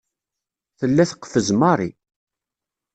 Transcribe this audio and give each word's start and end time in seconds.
Tella 0.79 1.03
teqfez 1.09 1.49
Mary. 1.59 1.89